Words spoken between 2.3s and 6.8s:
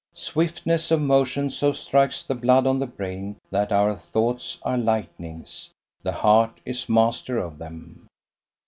blood on the brain that our thoughts are lightnings, the heart